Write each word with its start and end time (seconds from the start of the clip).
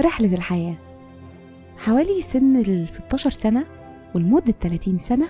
رحلة 0.00 0.34
الحياة. 0.34 0.76
حوالي 1.78 2.20
سن 2.20 2.56
ال 2.56 2.88
16 2.88 3.30
سنة 3.30 3.66
ولمدة 4.14 4.54
30 4.60 4.98
سنة 4.98 5.26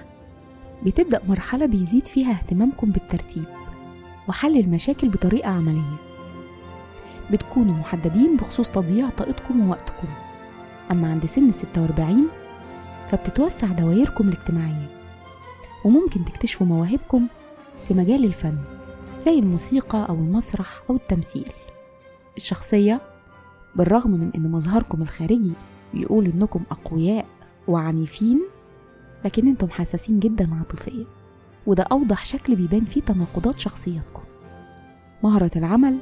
بتبدأ 0.82 1.20
مرحلة 1.28 1.66
بيزيد 1.66 2.06
فيها 2.06 2.30
اهتمامكم 2.30 2.90
بالترتيب 2.90 3.44
وحل 4.28 4.56
المشاكل 4.56 5.08
بطريقة 5.08 5.50
عملية. 5.50 5.96
بتكونوا 7.30 7.74
محددين 7.74 8.36
بخصوص 8.36 8.70
تضييع 8.70 9.08
طاقتكم 9.08 9.68
ووقتكم. 9.68 10.08
أما 10.90 11.10
عند 11.10 11.26
سن 11.26 11.50
46 11.50 12.28
فبتتوسع 13.06 13.66
دوائركم 13.66 14.28
الاجتماعية 14.28 14.90
وممكن 15.84 16.24
تكتشفوا 16.24 16.66
مواهبكم 16.66 17.26
في 17.88 17.94
مجال 17.94 18.24
الفن 18.24 18.58
زي 19.20 19.38
الموسيقى 19.38 20.06
أو 20.08 20.14
المسرح 20.14 20.82
أو 20.90 20.94
التمثيل. 20.94 21.48
الشخصية 22.36 23.15
بالرغم 23.76 24.10
من 24.10 24.30
إن 24.36 24.50
مظهركم 24.50 25.02
الخارجي 25.02 25.52
بيقول 25.94 26.26
إنكم 26.26 26.62
أقوياء 26.70 27.26
وعنيفين 27.68 28.40
لكن 29.24 29.46
أنتم 29.46 29.68
حساسين 29.70 30.18
جدا 30.18 30.54
عاطفيا 30.54 31.06
وده 31.66 31.82
أوضح 31.82 32.24
شكل 32.24 32.56
بيبان 32.56 32.84
فيه 32.84 33.00
تناقضات 33.00 33.58
شخصيتكم 33.58 34.22
مهرة 35.22 35.50
العمل 35.56 35.98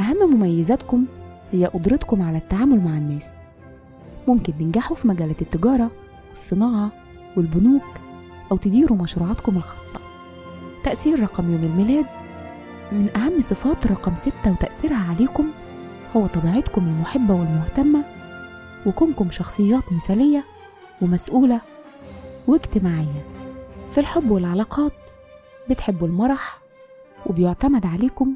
أهم 0.00 0.34
مميزاتكم 0.34 1.06
هي 1.50 1.66
قدرتكم 1.66 2.22
على 2.22 2.38
التعامل 2.38 2.84
مع 2.84 2.98
الناس. 2.98 3.36
ممكن 4.28 4.56
تنجحوا 4.56 4.96
في 4.96 5.08
مجالات 5.08 5.42
التجارة 5.42 5.90
والصناعة 6.28 6.92
والبنوك 7.36 7.82
أو 8.52 8.56
تديروا 8.56 8.98
مشروعاتكم 8.98 9.56
الخاصة. 9.56 10.00
تأثير 10.84 11.22
رقم 11.22 11.52
يوم 11.52 11.62
الميلاد 11.64 12.06
من 12.92 13.16
أهم 13.16 13.40
صفات 13.40 13.86
رقم 13.86 14.14
ستة 14.14 14.52
وتأثيرها 14.52 15.10
عليكم 15.10 15.50
هو 16.16 16.26
طبيعتكم 16.26 16.86
المحبة 16.86 17.34
والمهتمة 17.34 18.04
وكونكم 18.86 19.30
شخصيات 19.30 19.92
مثالية 19.92 20.44
ومسؤولة 21.02 21.60
واجتماعية. 22.46 23.26
في 23.90 23.98
الحب 23.98 24.30
والعلاقات 24.30 25.10
بتحبوا 25.70 26.08
المرح 26.08 26.58
وبيعتمد 27.26 27.86
عليكم 27.86 28.34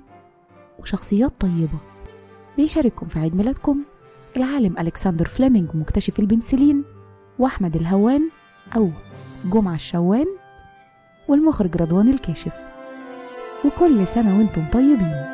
وشخصيات 0.79 1.41
طيبة. 1.41 1.79
بيشارككم 2.57 3.07
في 3.07 3.19
عيد 3.19 3.35
ميلادكم 3.37 3.81
العالم 4.37 4.75
ألكسندر 4.79 5.25
فليمنج 5.25 5.77
مكتشف 5.77 6.21
البنسلين 6.21 6.85
وأحمد 7.39 7.77
الهوان 7.77 8.31
أو 8.77 8.91
جمعة 9.45 9.75
الشوان 9.75 10.27
والمخرج 11.29 11.77
رضوان 11.77 12.09
الكاشف. 12.09 12.55
وكل 13.65 14.07
سنة 14.07 14.39
وأنتم 14.39 14.67
طيبين. 14.67 15.25